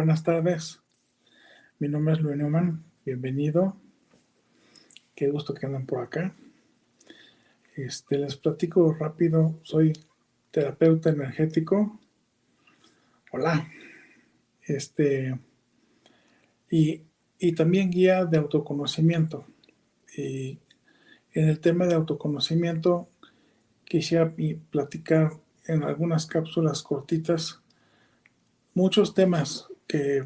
Buenas 0.00 0.22
tardes. 0.22 0.80
Mi 1.78 1.86
nombre 1.86 2.14
es 2.14 2.20
Luis 2.20 2.34
Newman. 2.34 2.82
Bienvenido. 3.04 3.76
Qué 5.14 5.28
gusto 5.28 5.52
que 5.52 5.66
andan 5.66 5.84
por 5.84 6.02
acá. 6.02 6.34
Este, 7.76 8.16
les 8.16 8.34
platico 8.36 8.94
rápido. 8.94 9.60
Soy 9.62 9.92
terapeuta 10.50 11.10
energético. 11.10 12.00
Hola. 13.30 13.68
Este, 14.62 15.38
y, 16.70 17.02
y 17.38 17.52
también 17.52 17.90
guía 17.90 18.24
de 18.24 18.38
autoconocimiento. 18.38 19.44
Y 20.16 20.58
en 21.34 21.48
el 21.50 21.60
tema 21.60 21.84
de 21.84 21.92
autoconocimiento 21.92 23.10
quisiera 23.84 24.34
platicar 24.70 25.32
en 25.66 25.82
algunas 25.82 26.24
cápsulas 26.24 26.82
cortitas 26.82 27.60
muchos 28.72 29.12
temas 29.12 29.69
que, 29.90 30.24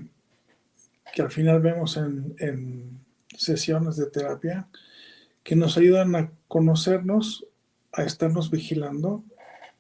que 1.15 1.23
al 1.23 1.31
final 1.31 1.63
vemos 1.63 1.97
en, 1.97 2.37
en, 2.39 3.03
sesiones 3.35 3.97
de 3.97 4.07
terapia 4.07 4.69
que 5.43 5.57
nos 5.57 5.77
ayudan 5.79 6.15
a 6.15 6.31
conocernos, 6.49 7.47
a 7.91 8.05
estarnos 8.05 8.51
vigilando 8.51 9.25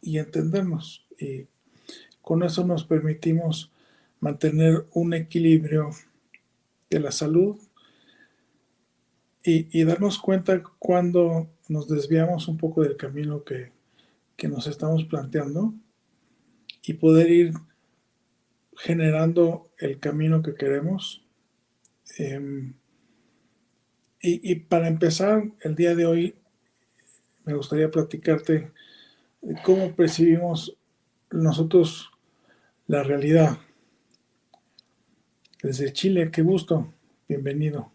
y 0.00 0.18
entendernos. 0.18 1.06
Y 1.20 1.46
con 2.20 2.42
eso 2.42 2.66
nos 2.66 2.84
permitimos 2.84 3.70
mantener 4.20 4.86
un 4.92 5.12
equilibrio 5.12 5.90
de 6.90 6.98
la 6.98 7.12
salud 7.12 7.58
y, 9.44 9.68
y 9.78 9.84
darnos 9.84 10.18
cuenta 10.18 10.62
cuando 10.78 11.46
nos 11.68 11.88
desviamos 11.88 12.48
un 12.48 12.56
poco 12.56 12.82
del 12.82 12.96
camino 12.96 13.44
que, 13.44 13.70
que 14.36 14.48
nos 14.48 14.66
estamos 14.66 15.04
planteando 15.04 15.74
y 16.82 16.94
poder 16.94 17.30
ir 17.30 17.52
generando 18.76 19.70
el 19.78 19.98
camino 20.00 20.42
que 20.42 20.54
queremos. 20.54 21.24
Eh, 22.18 22.72
y, 24.20 24.52
y, 24.52 24.54
para 24.56 24.88
empezar, 24.88 25.44
el 25.60 25.74
día 25.74 25.94
de 25.94 26.06
hoy 26.06 26.34
me 27.44 27.54
gustaría 27.54 27.90
platicarte 27.90 28.72
de 29.42 29.62
cómo 29.62 29.94
percibimos 29.94 30.76
nosotros 31.30 32.10
la 32.86 33.02
realidad. 33.02 33.58
Desde 35.62 35.92
Chile, 35.92 36.30
qué 36.30 36.42
gusto, 36.42 36.92
bienvenido. 37.28 37.92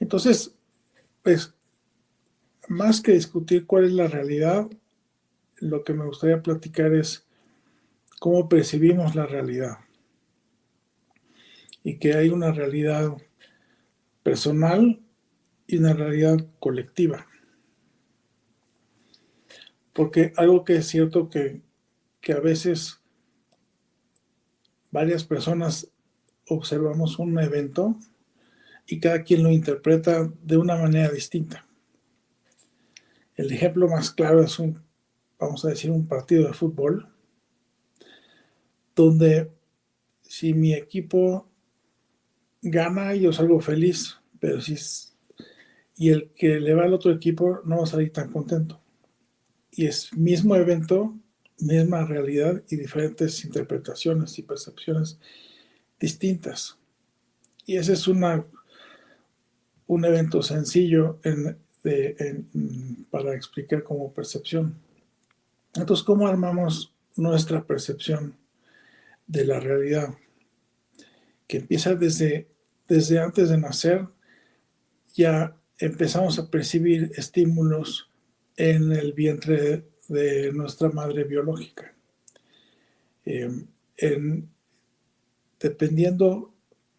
Entonces, 0.00 0.54
pues, 1.22 1.54
más 2.68 3.00
que 3.00 3.12
discutir 3.12 3.66
cuál 3.66 3.84
es 3.84 3.92
la 3.92 4.08
realidad, 4.08 4.68
lo 5.56 5.84
que 5.84 5.94
me 5.94 6.04
gustaría 6.04 6.42
platicar 6.42 6.92
es 6.94 7.25
cómo 8.18 8.48
percibimos 8.48 9.14
la 9.14 9.26
realidad. 9.26 9.78
Y 11.82 11.98
que 11.98 12.14
hay 12.14 12.30
una 12.30 12.52
realidad 12.52 13.16
personal 14.22 15.00
y 15.66 15.78
una 15.78 15.92
realidad 15.92 16.36
colectiva. 16.58 17.26
Porque 19.92 20.32
algo 20.36 20.64
que 20.64 20.76
es 20.76 20.86
cierto 20.86 21.28
que, 21.28 21.62
que 22.20 22.32
a 22.32 22.40
veces 22.40 23.00
varias 24.90 25.24
personas 25.24 25.88
observamos 26.48 27.18
un 27.18 27.38
evento 27.38 27.96
y 28.86 29.00
cada 29.00 29.22
quien 29.22 29.42
lo 29.42 29.50
interpreta 29.50 30.30
de 30.42 30.56
una 30.56 30.76
manera 30.76 31.10
distinta. 31.10 31.66
El 33.34 33.52
ejemplo 33.52 33.88
más 33.88 34.10
claro 34.10 34.42
es 34.42 34.58
un, 34.58 34.82
vamos 35.38 35.64
a 35.64 35.68
decir, 35.68 35.90
un 35.90 36.06
partido 36.06 36.46
de 36.46 36.54
fútbol 36.54 37.08
donde 38.96 39.52
si 40.22 40.54
mi 40.54 40.72
equipo 40.72 41.48
gana, 42.62 43.14
yo 43.14 43.32
salgo 43.32 43.60
feliz, 43.60 44.16
pero 44.40 44.60
si 44.60 44.76
y 45.98 46.10
el 46.10 46.30
que 46.30 46.60
le 46.60 46.74
va 46.74 46.84
al 46.84 46.92
otro 46.92 47.10
equipo 47.10 47.60
no 47.64 47.78
va 47.78 47.84
a 47.84 47.86
salir 47.86 48.12
tan 48.12 48.30
contento. 48.30 48.80
Y 49.70 49.86
es 49.86 50.12
mismo 50.12 50.56
evento, 50.56 51.14
misma 51.58 52.04
realidad 52.04 52.62
y 52.68 52.76
diferentes 52.76 53.44
interpretaciones 53.44 54.38
y 54.38 54.42
percepciones 54.42 55.18
distintas. 55.98 56.76
Y 57.64 57.76
ese 57.76 57.94
es 57.94 58.08
una, 58.08 58.44
un 59.86 60.04
evento 60.04 60.42
sencillo 60.42 61.18
para 63.10 63.34
explicar 63.34 63.82
como 63.82 64.12
percepción. 64.12 64.78
Entonces, 65.74 66.04
¿cómo 66.04 66.26
armamos 66.26 66.92
nuestra 67.16 67.64
percepción? 67.64 68.34
De 69.26 69.44
la 69.44 69.60
realidad, 69.60 70.14
que 71.46 71.58
empieza 71.58 71.94
desde, 71.94 72.48
desde 72.88 73.18
antes 73.18 73.48
de 73.48 73.58
nacer, 73.58 74.06
ya 75.14 75.56
empezamos 75.78 76.38
a 76.38 76.50
percibir 76.50 77.12
estímulos 77.16 78.10
en 78.56 78.92
el 78.92 79.12
vientre 79.12 79.84
de, 80.08 80.52
nuestra 80.52 80.88
madre 80.90 81.24
biológica. 81.24 81.94
Eh, 83.24 83.50
en, 83.96 84.48
dependiendo 85.58 86.52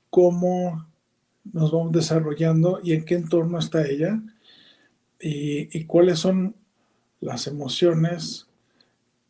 cómo 0.10 0.88
nos 1.54 1.72
vamos 1.72 1.92
desarrollando 1.92 2.80
y 2.84 2.94
en 2.94 3.06
qué 3.06 3.16
entorno 3.16 3.60
está 3.60 3.86
ella 3.86 4.22
y, 5.20 5.86
cuáles 5.86 6.20
son 6.20 6.56
las 7.20 7.48
emociones 7.48 8.48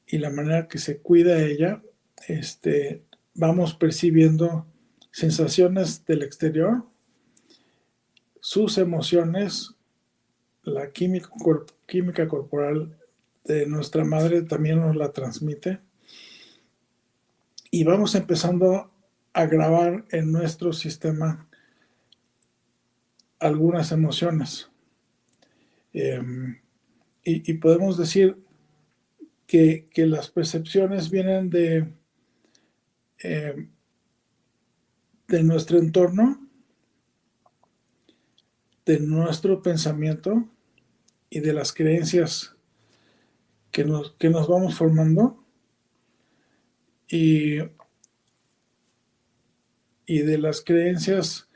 y 0.07 0.17
la 0.17 0.29
manera 0.29 0.67
que 0.67 0.79
se 0.79 0.97
cuida 0.97 1.44
ella, 1.44 1.81
este, 2.28 3.04
vamos 3.34 3.74
percibiendo 3.74 4.66
sensaciones 5.12 6.06
del 6.06 6.24
exterior, 6.24 6.86
sus 8.40 8.78
emociones, 8.78 9.75
la 10.64 10.92
química, 10.92 12.28
corporal 12.28 12.98
de 13.44 13.66
nuestra 13.66 14.04
madre 14.04 14.42
también 14.42 14.80
nos 14.80 14.96
la 14.96 15.12
transmite 15.12 15.80
y 17.72 17.84
vamos 17.84 18.16
empezando 18.16 18.92
a 19.34 19.46
grabar 19.46 20.06
en 20.12 20.31
nuestro 20.31 20.74
sistema 20.74 21.48
algunas 23.40 23.92
emociones. 23.92 24.69
Em, 25.94 26.60
y, 27.24 27.54
podemos 27.56 27.98
decir 27.98 28.38
que, 29.46 29.90
las 29.96 30.30
percepciones 30.30 31.10
vienen 31.10 31.50
de, 31.50 31.88
em, 33.19 33.69
de 35.28 35.44
nuestro 35.44 35.78
entorno, 35.78 36.48
de 38.86 39.00
nuestro 39.00 39.62
pensamiento 39.62 40.48
y 41.30 41.42
de 41.42 41.54
las 41.54 41.74
creencias 41.74 42.56
que 43.72 43.84
nos, 43.84 44.14
que 44.14 44.30
nos 44.30 44.48
vamos 44.48 44.75
formando 44.75 45.44
y, 47.08 47.58
y 50.06 50.19
de 50.19 50.38
las 50.38 50.62
creencias 50.62 51.48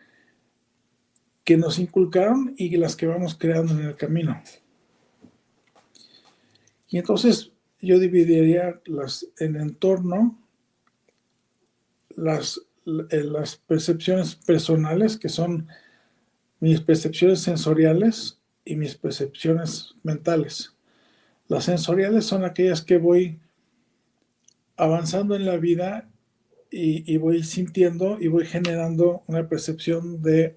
que 1.44 1.58
nos 1.58 1.80
inculcaron 1.80 2.54
y 2.58 2.76
las 2.78 2.96
que 2.96 3.08
vamos 3.08 3.36
creando 3.36 3.74
en 3.74 3.86
el 3.86 3.96
camino. 3.96 4.42
Y 6.88 6.98
entonces 6.98 7.52
yo 7.80 7.98
dividiría 7.98 8.82
las, 8.86 9.28
en 9.40 9.56
entorno, 9.56 10.41
las, 12.18 12.62
eh, 12.86 13.24
las 13.24 13.58
percepciones 13.58 14.36
personales, 14.36 15.18
que 15.18 15.30
son 15.30 15.68
mis 16.60 16.82
percepciones 16.82 17.42
sensoriales 17.42 18.40
y 18.66 18.76
mis 18.76 18.96
percepciones 18.96 19.96
mentales. 20.04 20.76
Las 21.48 21.66
sensoriales 21.66 22.26
son 22.26 22.46
aquellas 22.46 22.82
que 22.82 22.98
voy 22.98 23.40
avanzando 24.78 25.36
en 25.36 25.46
la 25.46 25.58
vida 25.58 26.10
y, 26.70 27.12
y, 27.12 27.18
voy 27.18 27.44
sintiendo 27.44 28.18
y 28.20 28.28
voy 28.28 28.46
generando 28.46 29.24
una 29.28 29.48
percepción 29.50 30.22
de 30.22 30.56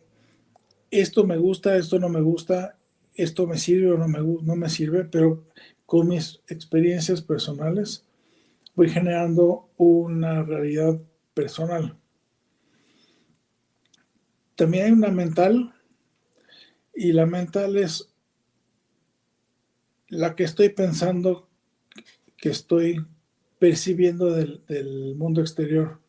esto 0.90 1.26
me 1.26 1.36
gusta, 1.36 1.76
esto 1.76 1.98
no 1.98 2.08
me 2.08 2.20
gusta, 2.20 2.78
esto 3.14 3.46
me 3.46 3.58
sirve 3.58 3.92
o 3.92 3.98
no 3.98 4.06
me, 4.06 4.20
no 4.20 4.56
me 4.56 4.68
sirve, 4.68 5.04
pero 5.04 5.44
con 5.86 6.08
mis 6.08 6.40
experiencias 6.48 7.20
personales 7.20 8.04
voy 8.74 8.90
generando 8.90 9.68
una 9.76 10.42
realidad 10.42 11.00
personal. 11.34 11.98
También 14.54 14.84
hay 14.86 14.92
una 14.92 15.10
mental 15.10 15.74
y 16.94 17.12
la 17.12 17.26
mental 17.26 17.76
es 17.76 18.14
la 20.08 20.36
que 20.36 20.44
estoy 20.44 20.68
pensando 20.68 21.50
que 22.36 22.50
estoy 22.50 23.04
percibiendo 23.58 24.30
del, 24.30 24.64
del 24.66 25.14
mundo 25.16 25.40
exterior. 25.40 26.00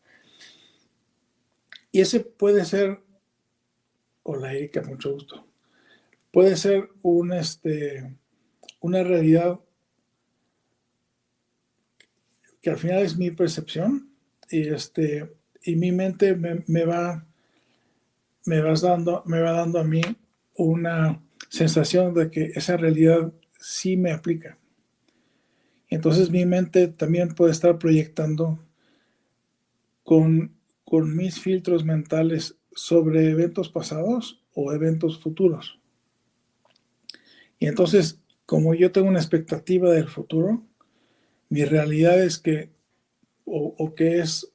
Y 1.90 2.00
ese 2.00 2.20
puede 2.20 2.64
ser 2.64 3.00
Hola 4.28 4.52
Erika, 4.52 4.82
mucho 4.82 5.12
gusto. 5.12 5.46
Puede 6.32 6.56
ser 6.56 6.90
un, 7.02 7.32
este, 7.32 8.16
una 8.80 9.04
realidad 9.04 9.60
que 12.60 12.70
al 12.70 12.76
final 12.76 13.04
es 13.04 13.16
mi 13.16 13.30
percepción 13.30 14.15
y, 14.50 14.68
este, 14.68 15.30
y 15.62 15.76
mi 15.76 15.92
mente 15.92 16.34
me, 16.34 16.84
va, 16.84 17.26
me, 18.44 18.60
vas 18.60 18.82
dando, 18.82 19.22
me 19.26 19.40
va 19.40 19.52
dando 19.52 19.78
a 19.78 19.84
mí 19.84 20.00
una 20.54 21.20
sensación 21.48 22.14
de 22.14 22.30
que 22.30 22.44
esa 22.54 22.76
realidad 22.76 23.32
sí 23.58 23.96
me 23.96 24.12
aplica. 24.12 24.58
Entonces 25.88 26.30
mi 26.30 26.44
mente 26.44 26.88
también 26.88 27.34
puede 27.34 27.52
estar 27.52 27.78
proyectando 27.78 28.58
con, 30.02 30.56
con 30.84 31.16
mis 31.16 31.40
filtros 31.40 31.84
mentales 31.84 32.56
sobre 32.72 33.30
eventos 33.30 33.68
pasados 33.68 34.42
o 34.54 34.72
eventos 34.72 35.20
futuros. 35.20 35.78
Y 37.58 37.66
entonces, 37.66 38.20
como 38.44 38.74
yo 38.74 38.92
tengo 38.92 39.08
una 39.08 39.18
expectativa 39.18 39.90
del 39.90 40.08
futuro, 40.08 40.62
mi 41.48 41.64
realidad 41.64 42.22
es 42.22 42.38
que 42.38 42.70
o, 43.46 43.94
que 43.94 44.18
es 44.18 44.52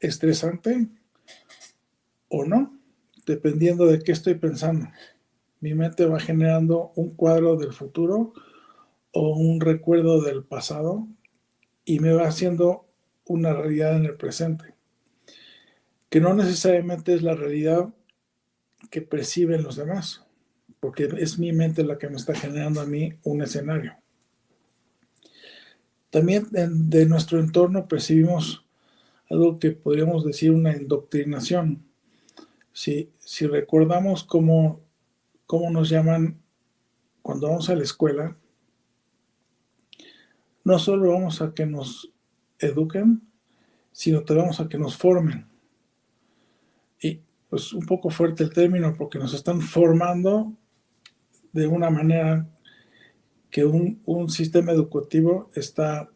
estresante 0.00 0.88
o 2.28 2.44
no, 2.44 2.78
dependiendo 3.26 3.86
de 3.86 3.98
qué 4.00 4.12
estoy 4.12 4.34
pensando. 4.34 4.88
Mi 5.60 5.74
mente 5.74 6.06
va 6.06 6.20
generando 6.20 6.92
un 6.94 7.10
cuadro 7.14 7.56
del 7.56 7.72
futuro 7.72 8.32
o 9.12 9.36
un 9.36 9.60
recuerdo 9.60 10.22
del 10.22 10.44
pasado 10.44 11.06
y 11.84 11.98
me 11.98 12.12
va 12.12 12.28
haciendo 12.28 12.86
una 13.26 13.52
realidad 13.52 13.96
en 13.96 14.06
el 14.06 14.16
presente 14.16 14.78
que 16.08 16.20
no 16.20 16.34
necesariamente 16.34 17.14
es 17.14 17.22
la 17.22 17.34
realidad 17.34 17.88
que 18.90 19.02
perciben 19.02 19.62
los 19.62 19.76
demás, 19.76 20.24
porque 20.80 21.08
es 21.18 21.38
mi 21.38 21.52
mente 21.52 21.84
la 21.84 21.98
que 21.98 22.08
me 22.08 22.16
está 22.16 22.34
generando 22.34 22.80
a 22.80 22.86
mí 22.86 23.14
un 23.24 23.42
escenario. 23.42 23.96
También 26.10 26.48
de 26.50 27.06
nuestro 27.06 27.38
entorno 27.38 27.86
percibimos 27.86 28.64
algo 29.30 29.58
que 29.58 29.72
podríamos 29.72 30.24
decir 30.24 30.50
una 30.50 30.76
indoctrinación. 30.76 31.84
Si, 32.72 33.12
si 33.18 33.46
recordamos 33.46 34.24
cómo, 34.24 34.80
cómo 35.46 35.70
nos 35.70 35.90
llaman 35.90 36.40
cuando 37.22 37.48
vamos 37.48 37.68
a 37.68 37.74
la 37.74 37.82
escuela, 37.82 38.36
no 40.64 40.78
solo 40.78 41.12
vamos 41.12 41.42
a 41.42 41.52
que 41.52 41.66
nos 41.66 42.10
eduquen, 42.58 43.22
sino 43.92 44.24
que 44.24 44.34
vamos 44.34 44.60
a 44.60 44.68
que 44.68 44.78
nos 44.78 44.96
formen 44.96 45.48
y 47.00 47.20
pues 47.48 47.72
un 47.72 47.86
poco 47.86 48.10
fuerte 48.10 48.44
el 48.44 48.52
término 48.52 48.94
porque 48.96 49.18
nos 49.18 49.34
están 49.34 49.60
formando 49.60 50.52
de 51.52 51.66
una 51.66 51.90
manera 51.90 52.46
que 53.50 53.64
un, 53.64 54.28
sistema 54.28 54.72
educativo 54.72 55.50
está 55.54 56.10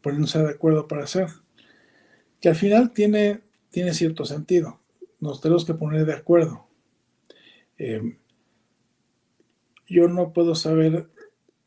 poniéndose 0.00 0.40
de 0.40 0.50
acuerdo 0.50 0.88
para 0.88 1.04
hacer, 1.04 1.28
que 2.40 2.48
al 2.48 2.56
final 2.56 2.92
tiene, 2.92 3.42
tiene 3.70 3.94
cierto 3.94 4.24
sentido. 4.24 4.80
Nos 5.20 5.40
tenemos 5.40 5.64
que 5.64 5.74
poner 5.74 6.04
de 6.04 6.14
acuerdo. 6.14 6.66
Em, 7.78 8.18
yo 9.86 10.08
no 10.08 10.32
puedo 10.32 10.54
saber 10.54 11.08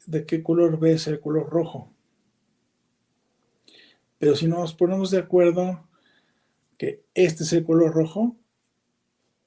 de 0.06 0.26
qué 0.26 0.44
color 0.44 0.80
ves 0.80 1.08
el 1.08 1.20
color 1.20 1.50
rojo. 1.50 1.92
Pero 4.18 4.36
si 4.36 4.48
nos 4.48 4.74
ponemos 4.74 5.12
de 5.12 5.20
acuerdo 5.20 5.88
que 6.78 7.04
este 7.14 7.44
es 7.44 7.54
el 7.54 7.64
color 7.64 7.94
rojo, 7.94 8.36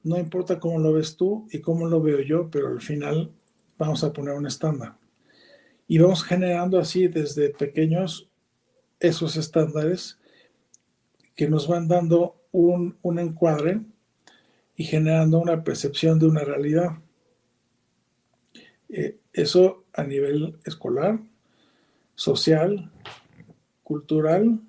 no 0.02 0.18
importa 0.18 0.58
cómo 0.58 0.78
lo 0.78 0.92
ves 0.92 1.16
tú 1.16 1.46
y 1.50 1.60
cómo 1.60 1.86
lo 1.86 2.00
veo 2.00 2.20
yo, 2.20 2.50
pero 2.50 2.68
al 2.68 2.80
final 2.80 3.32
vamos 3.76 4.04
a 4.04 4.12
poner 4.12 4.34
un 4.34 4.46
estándar. 4.46 4.96
Y 5.90 5.98
vamos 5.98 6.22
generando 6.22 6.78
así 6.78 7.08
desde 7.08 7.48
pequeños 7.48 8.28
esos 9.00 9.36
estándares 9.36 10.18
que 11.34 11.48
nos 11.48 11.66
van 11.66 11.88
dando 11.88 12.36
un, 12.52 12.98
encuadre 13.18 13.80
y 14.76 14.84
generando 14.84 15.38
una 15.38 15.64
percepción 15.64 16.18
de 16.18 16.26
una 16.26 16.44
realidad. 16.44 16.98
Eh, 18.90 19.18
eso 19.32 19.84
a 19.94 20.04
nivel 20.04 20.58
escolar, 20.64 21.20
social, 22.14 22.92
cultural 23.82 24.60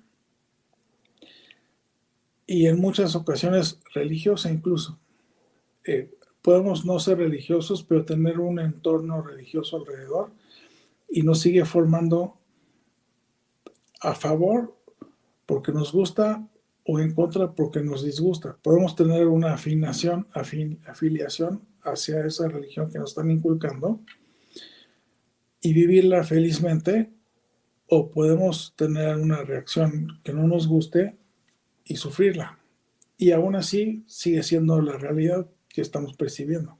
y 2.46 2.66
en 2.66 2.80
muchas 2.80 3.14
ocasiones 3.14 3.78
religiosa 3.92 4.50
incluso. 4.50 4.98
Eh, 5.84 6.10
podemos 6.40 6.86
no 6.86 6.98
ser 6.98 7.18
religiosos, 7.18 7.82
pero 7.82 8.06
tener 8.06 8.40
un 8.40 8.58
entorno 8.58 9.20
religioso 9.20 9.76
alrededor 9.76 10.30
y 11.10 11.22
nos 11.22 11.40
sigue 11.40 11.64
formando 11.64 12.38
a 14.00 14.14
favor 14.14 14.76
porque 15.46 15.72
nos 15.72 15.92
gusta 15.92 16.46
o 16.84 16.98
en 17.00 17.14
contra 17.14 17.52
porque 17.52 17.80
nos 17.80 18.04
disgusta. 18.04 18.56
Podemos 18.62 18.94
tener 18.94 19.26
una 19.26 19.54
afinación, 19.54 20.28
afiliación 20.32 21.66
hacia 21.82 22.24
esa 22.24 22.48
religión 22.48 22.90
que 22.90 22.98
nos 22.98 23.10
están 23.10 23.30
inculcando 23.30 24.00
y 25.60 25.72
vivirla 25.72 26.24
felizmente 26.24 27.10
o 27.88 28.10
podemos 28.10 28.74
tener 28.76 29.16
una 29.16 29.42
reacción 29.42 30.20
que 30.22 30.32
no 30.32 30.46
nos 30.46 30.68
guste 30.68 31.16
y 31.84 31.96
sufrirla 31.96 32.60
y 33.20 33.32
aún 33.32 33.54
así 33.54 34.02
sigue 34.06 34.42
siendo 34.42 34.80
la 34.80 34.96
realidad 34.96 35.46
que 35.68 35.82
estamos 35.82 36.14
percibiendo. 36.14 36.78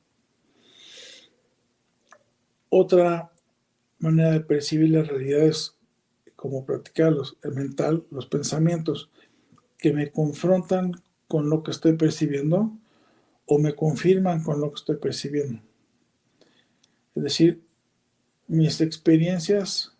Otra 2.70 3.30
manera 4.00 4.32
de 4.32 4.40
percibir 4.40 4.90
la 4.90 5.02
realidad 5.02 5.46
es 5.46 5.76
como 6.36 6.64
practicar 6.64 7.14
el 7.42 7.52
mental, 7.54 8.04
los 8.10 8.26
pensamientos 8.26 9.10
que 9.78 9.92
me 9.92 10.10
confrontan 10.10 10.92
con 11.28 11.48
lo 11.50 11.62
que 11.62 11.70
estoy 11.70 11.96
percibiendo 11.96 12.72
o 13.46 13.58
me 13.58 13.74
confirman 13.74 14.42
con 14.42 14.60
lo 14.60 14.70
que 14.70 14.76
estoy 14.76 14.96
percibiendo. 14.96 15.60
Es 17.14 17.22
decir, 17.22 17.62
mis 18.46 18.80
experiencias 18.80 19.96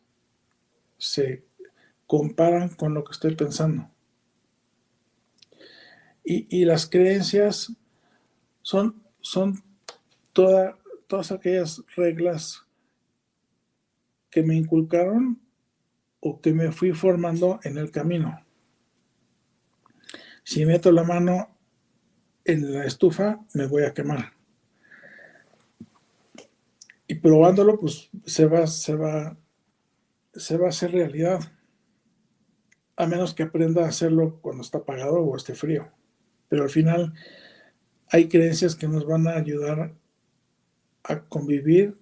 se 0.99 1.45
comparan 2.07 2.71
con 2.71 2.95
lo 2.95 3.05
que 3.05 3.13
estoy 3.13 3.35
pensando. 3.35 3.91
Y, 6.25 6.65
las 6.65 6.89
creencias 6.89 7.73
son, 8.63 9.03
son 9.21 9.65
todas 10.33 11.33
aquellas 11.33 11.83
reglas 11.97 12.65
que 14.31 14.43
me 14.43 14.55
inculcaron 14.55 15.41
o 16.21 16.41
que 16.41 16.53
me 16.53 16.71
fui 16.73 16.93
formando 16.93 17.61
en 17.65 17.79
el 17.79 17.91
camino. 17.91 18.45
Si 20.45 20.65
meto 20.67 20.93
la 20.93 21.05
mano 21.05 21.57
en 22.45 22.73
la 22.73 22.85
estufa, 22.85 23.41
me 23.55 23.67
voy 23.67 23.85
a 23.85 23.95
quemar. 23.95 24.33
Y 27.07 27.17
probándolo, 27.17 27.79
pues 27.79 28.11
se 28.25 28.47
va, 28.47 28.67
se 28.67 28.95
va, 28.95 29.37
se 30.35 30.57
va 30.57 30.67
a 30.67 30.71
hacer 30.71 30.93
realidad. 30.93 31.41
A 32.97 33.07
menos 33.07 33.35
que 33.35 33.43
aprenda 33.43 33.85
a 33.85 33.89
hacerlo 33.89 34.41
cuando 34.41 34.63
está 34.63 34.79
apagado 34.79 35.21
o 35.21 35.37
esté 35.37 35.55
frío. 35.55 35.89
Pero 36.49 36.63
al 36.65 36.71
final 36.71 37.15
hay 38.09 38.29
creencias 38.29 38.77
que 38.77 38.89
nos 38.89 39.07
van 39.07 39.27
a 39.27 39.37
ayudar 39.37 39.95
a 41.05 41.21
convivir 41.25 41.97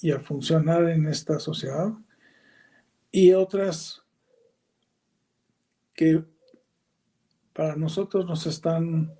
y 0.00 0.10
a 0.10 0.20
funcionar 0.20 0.88
en 0.88 1.06
esta 1.06 1.38
sociedad 1.38 1.92
y 3.10 3.32
otras 3.32 4.02
que 5.94 6.22
para 7.52 7.76
nosotros 7.76 8.26
nos 8.26 8.46
están 8.46 9.14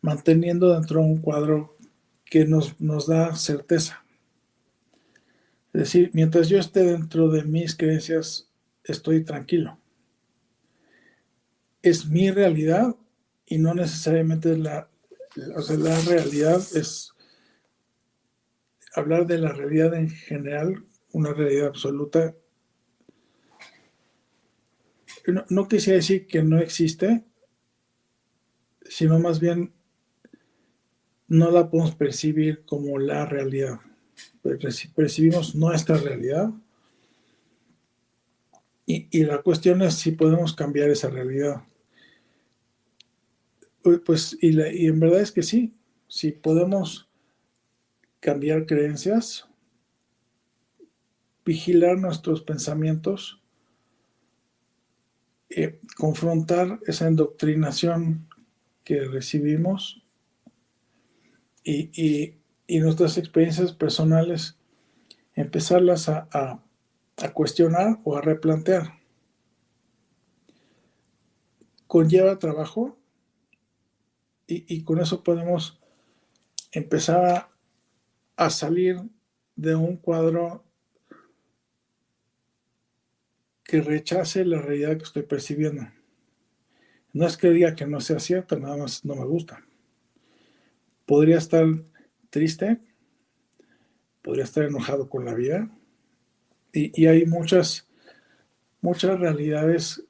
manteniendo 0.00 0.72
dentro 0.72 1.00
de 1.00 1.06
un 1.06 1.18
cuadro 1.18 1.76
que 2.24 2.46
nos, 2.46 2.80
nos 2.80 3.06
da 3.06 3.36
certeza. 3.36 4.04
Es 5.72 5.80
decir, 5.80 6.10
mientras 6.14 6.48
yo 6.48 6.58
esté 6.58 6.84
dentro 6.84 7.28
de 7.28 7.44
mis 7.44 7.76
creencias, 7.76 8.48
estoy 8.84 9.24
tranquilo. 9.24 9.78
Es 11.82 12.06
mi 12.06 12.30
realidad 12.30 12.94
y 13.46 13.58
no 13.58 13.74
necesariamente 13.74 14.56
la, 14.56 14.88
o 15.56 15.62
sea, 15.62 15.76
la 15.76 15.98
realidad 16.00 16.62
es 16.74 17.13
hablar 18.94 19.26
de 19.26 19.38
la 19.38 19.52
realidad 19.52 19.94
en 19.94 20.08
general, 20.08 20.84
una 21.12 21.32
realidad 21.32 21.68
absoluta. 21.68 22.34
No, 25.26 25.44
no 25.48 25.68
quisiera 25.68 25.96
decir 25.96 26.26
que 26.26 26.42
no 26.42 26.58
existe, 26.58 27.24
sino 28.82 29.18
más 29.18 29.40
bien 29.40 29.72
no 31.28 31.50
la 31.50 31.70
podemos 31.70 31.94
percibir 31.94 32.64
como 32.64 32.98
la 32.98 33.26
realidad. 33.26 33.80
Percibimos 34.94 35.54
nuestra 35.54 35.96
realidad 35.96 36.50
y, 38.86 39.08
y 39.10 39.24
la 39.24 39.42
cuestión 39.42 39.82
es 39.82 39.94
si 39.94 40.12
podemos 40.12 40.54
cambiar 40.54 40.90
esa 40.90 41.08
realidad. 41.08 41.64
Pues, 44.04 44.36
y, 44.40 44.58
en 44.86 44.98
verdad 44.98 45.20
es 45.20 45.32
que 45.32 45.42
sí, 45.42 45.74
si 46.08 46.32
podemos 46.32 47.08
cambiar 48.24 48.64
creencias, 48.64 49.46
vigilar 51.44 51.98
nuestros 51.98 52.40
pensamientos, 52.40 53.42
eh, 55.50 55.78
confrontar 55.98 56.80
esa 56.86 57.06
indoctrinación 57.06 58.26
que 58.82 59.04
recibimos 59.04 60.02
y, 61.62 62.36
nuestras 62.66 63.18
experiencias 63.18 63.74
personales, 63.74 64.56
empezarlas 65.34 66.08
a, 66.08 66.26
a 66.32 67.32
cuestionar 67.34 68.00
o 68.04 68.16
a 68.16 68.22
replantear. 68.22 69.00
Conlleva 71.86 72.38
trabajo, 72.38 72.96
y, 74.46 74.82
con 74.82 74.98
eso 74.98 75.22
podemos 75.22 75.78
empezar 76.72 77.24
a, 77.26 77.53
salir 78.50 79.00
de 79.56 79.74
un 79.74 79.96
cuadro 79.96 80.64
que 83.64 83.80
rechace 83.80 84.44
la 84.44 84.60
realidad 84.60 84.96
que 84.96 85.04
estoy 85.04 85.22
percibiendo. 85.22 85.82
No 87.12 87.26
es 87.26 87.36
que 87.36 87.50
diga 87.50 87.74
que 87.74 87.86
no 87.86 88.00
sea 88.00 88.18
cierto, 88.18 88.58
nada 88.58 88.76
más 88.76 89.04
no 89.04 89.14
me 89.14 89.24
gusta. 89.24 89.64
Podría 91.06 91.38
estar 91.38 91.66
triste, 92.30 92.80
podría 94.22 94.44
estar 94.44 94.64
enojado 94.64 95.08
con 95.08 95.24
la 95.24 95.34
vida. 95.34 95.70
Y, 96.72 97.00
y, 97.00 97.06
hay 97.06 97.24
muchas, 97.24 97.88
muchas 98.80 99.18
realidades 99.20 100.04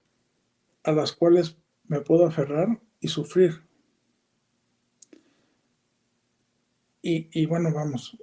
a 0.82 0.92
las 0.92 1.12
cuales 1.12 1.58
me 1.86 2.00
puedo 2.00 2.26
aferrar 2.26 2.80
y 3.00 3.08
sufrir. 3.08 3.62
Y, 7.06 7.44
bueno, 7.44 7.70
vamos, 7.70 8.16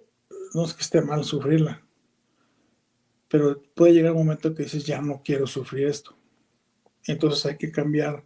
no 0.56 0.66
es 0.66 0.74
que 0.74 0.82
esté 0.82 1.02
mal 1.02 1.24
sufrirla, 1.24 1.84
pero 3.28 3.62
puede 3.76 3.94
llegar 3.94 4.14
un 4.14 4.18
momento 4.26 4.56
que 4.56 4.64
dices, 4.64 4.88
ya 4.88 5.00
no 5.00 5.22
quiero 5.24 5.46
sufrir 5.46 5.86
esto. 5.86 6.18
Entonces 7.06 7.46
hay 7.46 7.58
que 7.58 7.72
cambiar, 7.72 8.26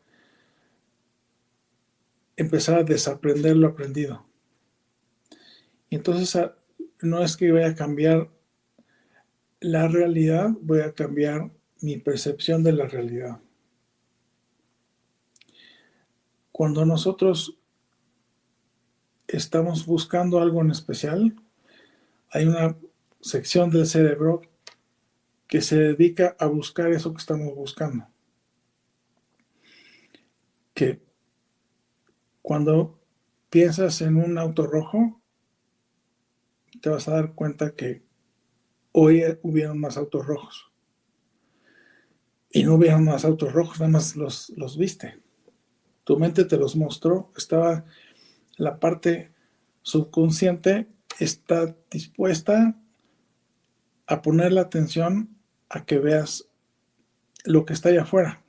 empezar 2.38 2.80
a 2.80 2.84
desaprender 2.84 3.58
lo 3.58 3.68
aprendido. 3.68 4.26
Y 5.90 5.98
entonces 5.98 6.34
ah, 6.38 6.56
no 7.02 7.22
es 7.22 7.36
que 7.36 7.52
vaya 7.52 7.72
a 7.72 7.76
cambiar 7.76 8.32
la 9.60 9.90
realidad, 9.90 10.52
voy 10.62 10.80
a 10.80 10.94
cambiar 10.94 11.52
mi 11.82 11.98
percepción 11.98 12.64
de 12.64 12.72
la 12.72 12.88
realidad. 12.88 13.42
Cuando 16.54 16.86
nosotros 16.86 17.60
estamos 19.28 19.86
buscando 19.86 20.40
algo 20.40 20.62
en 20.62 20.72
especial, 20.72 21.36
hay 22.30 22.46
una 22.46 22.76
sección 23.22 23.70
del 23.70 23.88
cerebro 23.88 24.42
que 25.48 25.62
se 25.62 25.78
dedica 25.78 26.36
a 26.40 26.48
buscar 26.48 26.92
eso 26.92 27.14
que 27.14 27.20
estamos 27.20 27.54
buscando. 27.56 28.08
Que 30.74 31.02
cuando 32.42 33.00
piensas 33.50 34.02
en 34.02 34.18
un 34.18 34.38
auto 34.38 34.68
rojo, 34.68 35.22
te 36.82 36.90
vas 36.90 37.08
a 37.08 37.14
dar 37.14 37.34
cuenta 37.34 37.74
que 37.74 38.04
hoy 38.92 39.24
hubieron 39.42 39.80
más 39.80 39.98
autos 39.98 40.26
rojos. 40.26 40.72
Y 42.50 42.64
no 42.64 42.76
hubieron 42.76 43.04
más 43.06 43.26
autos 43.26 43.54
rojos, 43.54 43.80
nada 43.80 43.92
más 43.92 44.16
los, 44.16 44.50
los 44.52 44.78
viste. 44.78 45.22
Tu 46.04 46.18
mente 46.20 46.46
te 46.46 46.58
los 46.58 46.76
mostró, 46.76 47.32
estaba 47.36 47.86
la 48.58 48.80
parte 48.80 49.32
subconsciente 49.82 50.88
está 51.20 51.76
dispuesta 51.92 52.76
a 54.08 54.22
poner 54.22 54.52
la 54.52 54.62
atención 54.62 55.38
a 55.70 55.86
que 55.86 56.00
veas 56.00 56.48
lo 57.44 57.66
que 57.66 57.74
está 57.74 57.90
allá 57.90 58.04
afuera. 58.04 58.44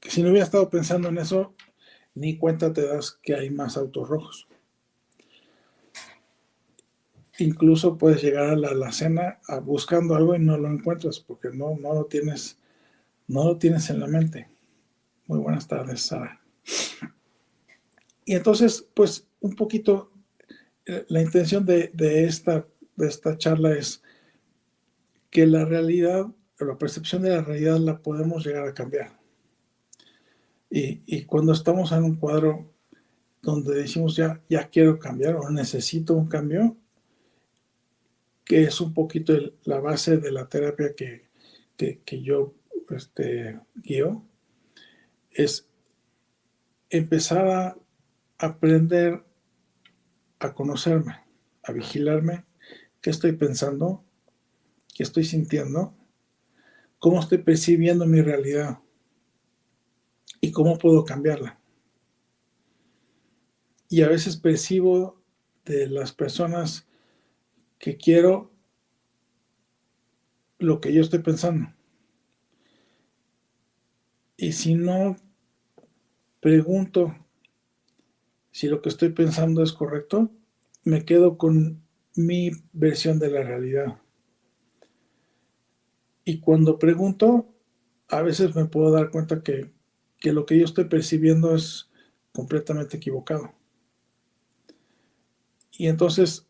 Que 0.00 0.10
si 0.10 0.22
no 0.22 0.30
hubiera 0.30 0.44
estado 0.44 0.70
pensando 0.70 1.08
en 1.08 1.18
eso, 1.18 1.54
ni 2.14 2.36
cuenta 2.38 2.72
te 2.72 2.86
das 2.86 3.18
que 3.22 3.34
hay 3.34 3.50
más 3.50 3.76
autos 3.76 4.08
rojos. 4.08 4.48
Incluso 7.38 7.96
puedes 7.96 8.22
llegar 8.22 8.50
a 8.50 8.56
la 8.56 8.68
alacena 8.68 9.40
buscando 9.62 10.14
algo 10.14 10.34
y 10.34 10.38
no 10.38 10.58
lo 10.58 10.68
encuentras 10.68 11.20
porque 11.20 11.48
no, 11.50 11.76
no 11.76 11.94
lo 11.94 12.04
tienes, 12.04 12.58
no 13.28 13.44
lo 13.44 13.56
tienes 13.56 13.88
en 13.88 14.00
la 14.00 14.06
mente. 14.06 14.48
Muy 15.26 15.38
buenas 15.38 15.66
tardes, 15.66 16.02
Sara. 16.02 16.40
Y 18.30 18.36
entonces, 18.36 18.86
pues 18.94 19.26
un 19.40 19.56
poquito, 19.56 20.12
eh, 20.86 21.04
la 21.08 21.20
intención 21.20 21.66
de, 21.66 21.90
esta, 21.98 22.64
de 22.94 23.08
esta 23.08 23.36
charla 23.36 23.72
es 23.72 24.04
que 25.30 25.48
la 25.48 25.64
realidad, 25.64 26.28
la 26.60 26.78
percepción 26.78 27.22
de 27.22 27.30
la 27.30 27.42
realidad 27.42 27.78
la 27.78 28.00
podemos 28.00 28.46
llegar 28.46 28.68
a 28.68 28.72
cambiar. 28.72 29.18
Y, 30.70 31.24
cuando 31.24 31.52
estamos 31.52 31.90
en 31.90 32.04
un 32.04 32.14
cuadro 32.14 32.72
donde 33.42 33.74
decimos 33.74 34.14
ya, 34.14 34.40
ya 34.48 34.68
quiero 34.68 35.00
cambiar 35.00 35.34
o 35.34 35.50
necesito 35.50 36.14
un 36.14 36.28
cambio, 36.28 36.76
que 38.44 38.62
es 38.62 38.80
un 38.80 38.94
poquito 38.94 39.32
la 39.64 39.80
base 39.80 40.18
de 40.18 40.30
la 40.30 40.48
terapia 40.48 40.94
que, 40.94 41.30
que, 41.76 42.22
yo 42.22 42.54
este, 42.90 43.58
guío, 43.74 44.24
es 45.32 45.66
empezar 46.90 47.48
a 47.48 47.76
aprender 48.40 49.22
a 50.38 50.54
conocerme, 50.54 51.20
a 51.62 51.72
vigilarme, 51.72 52.46
qué 53.02 53.10
estoy 53.10 53.32
pensando, 53.32 54.02
qué 54.94 55.02
estoy 55.02 55.24
sintiendo, 55.24 55.94
cómo 56.98 57.20
estoy 57.20 57.38
percibiendo 57.38 58.06
mi 58.06 58.22
realidad 58.22 58.78
y 60.40 60.52
cómo 60.52 60.78
puedo 60.78 61.04
cambiarla. 61.04 61.60
Y 63.90 64.02
a 64.02 64.08
veces 64.08 64.36
percibo 64.36 65.20
de 65.66 65.88
las 65.88 66.12
personas 66.12 66.88
que 67.78 67.96
quiero 67.96 68.50
lo 70.58 70.80
que 70.80 70.92
yo 70.92 71.02
estoy 71.02 71.18
pensando. 71.18 71.74
Y 74.36 74.52
si 74.52 74.74
no 74.74 75.16
pregunto 76.40 77.14
si 78.60 78.68
lo 78.68 78.82
que 78.82 78.90
estoy 78.90 79.08
pensando 79.08 79.62
es 79.62 79.72
correcto, 79.72 80.30
me 80.84 81.06
quedo 81.06 81.38
con 81.38 81.82
mi 82.14 82.50
versión 82.74 83.18
de 83.18 83.30
la 83.30 83.42
realidad. 83.42 84.02
Y 86.26 86.40
cuando 86.40 86.78
pregunto, 86.78 87.54
a 88.08 88.20
veces 88.20 88.54
me 88.54 88.66
puedo 88.66 88.90
dar 88.90 89.10
cuenta 89.10 89.42
que, 89.42 89.72
que 90.18 90.34
lo 90.34 90.44
que 90.44 90.58
yo 90.58 90.66
estoy 90.66 90.84
percibiendo 90.84 91.54
es 91.54 91.88
completamente 92.34 92.98
equivocado. 92.98 93.54
Y 95.72 95.86
entonces 95.86 96.46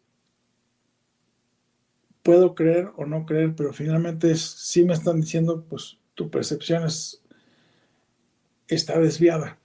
puedo 2.24 2.56
creer 2.56 2.90
o 2.96 3.06
no 3.06 3.24
creer, 3.24 3.54
pero 3.54 3.72
finalmente 3.72 4.34
sí 4.34 4.84
me 4.84 4.94
están 4.94 5.20
diciendo, 5.20 5.64
pues 5.68 6.00
tu 6.16 6.28
percepción 6.28 6.82
es, 6.82 7.22
está 8.66 8.98
desviada. 8.98 9.59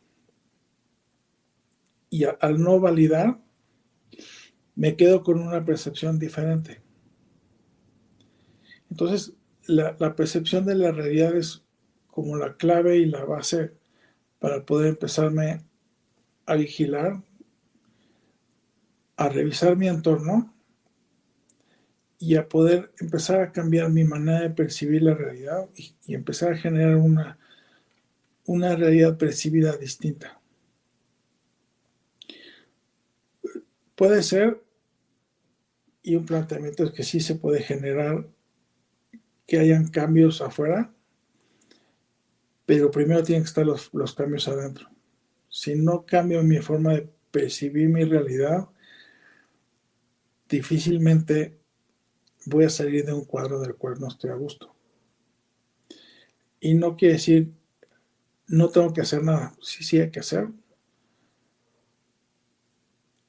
Y 2.10 2.26
al 2.26 2.62
no 2.62 2.80
validar, 2.80 3.40
me 4.76 4.96
quedo 4.96 5.24
con 5.24 5.40
una 5.40 5.64
percepción 5.64 6.20
diferente. 6.20 6.82
Entonces, 8.90 9.34
la, 9.68 10.16
percepción 10.16 10.66
de 10.66 10.76
la 10.76 10.92
realidad 10.92 11.36
es 11.36 11.64
como 12.08 12.38
la 12.38 12.56
clave 12.56 12.98
y 12.98 13.06
la 13.06 13.26
base 13.26 13.74
para 14.40 14.66
poder 14.66 14.90
empezarme 14.90 15.66
a 16.46 16.56
vigilar, 16.56 17.24
a 19.18 19.30
revisar 19.30 19.76
mi 19.76 19.88
entorno 19.88 20.54
y 22.20 22.36
a 22.36 22.48
poder 22.48 22.92
empezar 23.00 23.42
a 23.42 23.52
cambiar 23.52 23.90
mi 23.90 24.04
manera 24.04 24.42
de 24.42 24.50
percibir 24.50 25.02
la 25.04 25.14
realidad 25.14 25.68
y, 25.76 25.96
y 26.06 26.14
empezar 26.16 26.54
a 26.54 26.58
generar 26.58 26.96
una, 26.96 27.38
una 28.46 28.76
realidad 28.76 29.18
percibida 29.18 29.76
distinta. 29.78 30.40
Puede 34.06 34.22
ser, 34.22 34.64
y 36.04 36.16
un 36.16 36.28
planteamiento 36.28 36.84
es 36.84 36.92
que 36.92 37.02
sí 37.02 37.20
se 37.20 37.34
puede 37.34 37.64
generar 37.64 38.30
que 39.48 39.58
hayan 39.58 39.88
cambios 39.88 40.42
afuera, 40.42 40.94
pero 42.68 42.92
primero 42.92 43.24
tienen 43.24 43.42
que 43.42 43.48
estar 43.48 43.66
los, 43.66 43.92
los 43.96 44.14
cambios 44.14 44.48
adentro. 44.48 44.92
Si 45.50 45.74
no 45.74 46.06
cambio 46.06 46.44
mi 46.44 46.60
forma 46.60 46.94
de 46.94 47.10
percibir 47.32 47.90
mi 47.90 48.04
realidad, 48.04 48.70
difícilmente 50.48 51.58
voy 52.46 52.66
a 52.66 52.70
salir 52.70 53.06
de 53.08 53.14
un 53.14 53.26
cuadro 53.26 53.60
del 53.60 53.74
cual 53.74 53.96
no 54.00 54.10
estoy 54.10 54.30
a 54.30 54.36
gusto. 54.36 54.76
Y 56.60 56.76
no 56.76 56.96
quiere 56.96 57.16
decir, 57.16 57.52
no 58.50 58.70
tengo 58.70 58.94
que 58.94 59.02
hacer 59.02 59.24
nada, 59.24 59.56
sí, 59.62 59.84
sí 59.84 60.00
hay 60.00 60.12
que 60.12 60.20
hacer, 60.20 60.50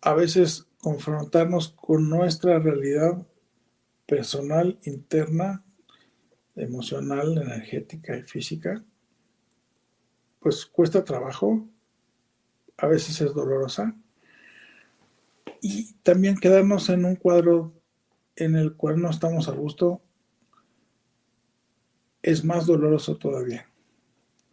a 0.06 0.14
veces 0.14 0.65
confrontarnos 0.86 1.70
con 1.70 2.08
nuestra 2.08 2.60
realidad 2.60 3.26
personal, 4.06 4.78
interna, 4.84 5.64
emocional, 6.54 7.38
energética 7.38 8.16
y 8.16 8.22
física, 8.22 8.84
pues 10.38 10.64
cuesta 10.64 11.02
trabajo, 11.02 11.66
a 12.76 12.86
veces 12.86 13.20
es 13.20 13.34
dolorosa, 13.34 13.96
y 15.60 15.92
también 16.04 16.38
quedarnos 16.38 16.88
en 16.88 17.04
un 17.04 17.16
cuadro 17.16 17.72
en 18.36 18.54
el 18.54 18.76
cual 18.76 19.02
no 19.02 19.10
estamos 19.10 19.48
a 19.48 19.52
gusto 19.54 20.00
es 22.22 22.44
más 22.44 22.64
doloroso 22.64 23.16
todavía. 23.16 23.68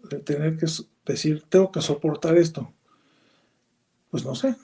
De 0.09 0.17
tener 0.17 0.57
que 0.57 0.65
decir, 1.05 1.43
tengo 1.47 1.71
que 1.71 1.81
soportar 1.81 2.39
esto. 2.39 2.73
Pues 4.09 4.25
no 4.25 4.33
sé, 4.33 4.55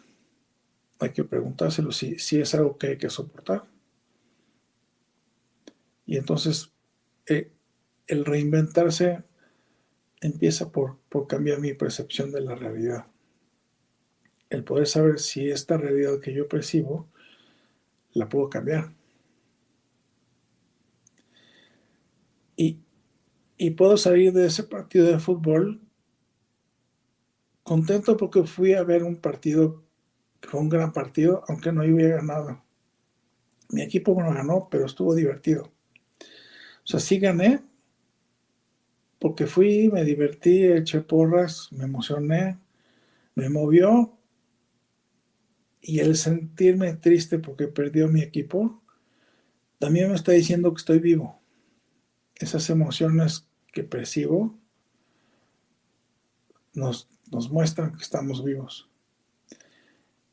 hay 1.00 1.12
que 1.12 1.24
preguntárselo 1.24 1.92
si, 1.92 2.16
es 2.16 2.56
algo 2.56 2.78
que 2.78 2.88
hay 2.88 2.98
que 2.98 3.10
soportar. 3.10 3.66
Y 6.06 6.18
entonces 6.18 6.74
eh, 7.28 7.52
el 8.08 8.26
reinventarse 8.26 9.24
empieza 10.22 10.72
por, 10.72 10.98
por 11.10 11.28
cambiar 11.28 11.60
mi 11.60 11.74
percepción 11.74 12.32
de 12.32 12.42
la 12.42 12.56
realidad. 12.56 13.08
El 14.50 14.64
poder 14.64 14.88
saber 14.88 15.20
si 15.20 15.50
esta 15.50 15.78
realidad 15.78 16.20
que 16.20 16.34
yo 16.34 16.48
percibo 16.48 17.08
la 18.12 18.28
puedo 18.28 18.50
cambiar. 18.50 18.94
Y, 22.58 22.82
y 23.58 23.72
puedo 23.72 23.96
salir 23.96 24.34
de 24.34 24.48
ese 24.48 24.64
partido 24.64 25.08
de 25.08 25.20
fútbol 25.20 25.80
contento 27.64 28.18
porque 28.18 28.44
fui 28.44 28.74
a 28.74 28.84
ver 28.84 29.04
un 29.04 29.16
partido 29.16 29.84
fue 30.42 30.60
un 30.60 30.70
gran 30.70 30.94
partido, 30.94 31.44
aunque 31.48 31.72
no 31.72 31.82
hubiera 31.82 32.18
ganado. 32.18 32.64
Mi 33.70 33.82
equipo 33.82 34.20
no 34.22 34.34
ganó, 34.34 34.68
pero 34.70 34.86
estuvo 34.86 35.14
divertido. 35.14 35.72
O 36.84 36.88
sea, 36.88 37.00
sí 37.00 37.20
gané, 37.20 37.62
porque 39.20 39.46
fui, 39.46 39.90
me 39.90 40.04
divertí, 40.04 40.64
eché 40.64 41.02
porras, 41.02 41.72
me 41.72 41.84
emocioné, 41.84 42.58
me 43.36 43.50
movió. 43.50 44.18
Y 45.82 46.00
el 46.00 46.16
sentirme 46.16 46.94
triste 46.96 47.40
porque 47.40 47.68
perdió 47.68 48.08
mi 48.08 48.22
equipo, 48.22 48.82
también 49.78 50.10
me 50.10 50.16
está 50.16 50.32
diciendo 50.32 50.74
que 50.74 50.80
estoy 50.80 51.00
vivo. 51.00 51.42
Esas 52.36 52.70
emociones 52.70 53.48
que 53.72 53.84
percibo 53.84 54.58
nos, 56.74 57.10
nos 57.32 57.52
muestran 57.52 57.96
que 57.96 58.04
estamos 58.04 58.44
vivos 58.44 58.90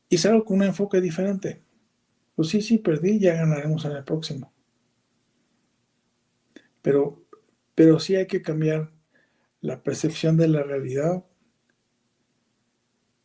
y 0.09 0.17
salgo 0.17 0.45
con 0.45 0.57
un 0.57 0.63
enfoque 0.63 1.01
diferente. 1.01 1.63
Pues 2.35 2.49
sí, 2.49 2.61
sí, 2.61 2.77
perdí, 2.77 3.19
ya 3.19 3.33
ganaremos 3.33 3.83
en 3.85 3.93
el 3.93 4.03
próximo. 4.03 4.53
Pero, 6.81 7.25
pero 7.75 7.99
sí 7.99 8.15
hay 8.15 8.27
que 8.27 8.41
cambiar 8.41 8.91
la 9.61 9.81
percepción 9.81 10.37
de 10.37 10.47
la 10.47 10.63
realidad 10.63 11.25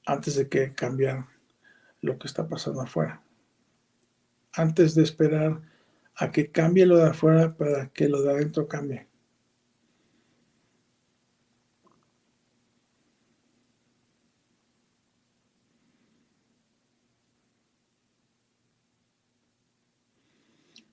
antes 0.06 0.34
de 0.34 0.48
que 0.48 0.72
cambiar 0.74 1.26
lo 2.00 2.18
que 2.18 2.26
está 2.26 2.48
pasando 2.48 2.80
afuera. 2.80 3.22
Antes 4.52 4.94
de 4.94 5.02
esperar 5.02 5.62
a 6.16 6.30
que 6.30 6.50
cambie 6.50 6.86
lo 6.86 6.96
de 6.96 7.10
afuera 7.10 7.56
para 7.56 7.88
que 7.88 8.08
lo 8.08 8.22
de 8.22 8.32
adentro 8.32 8.66
cambie. 8.66 9.08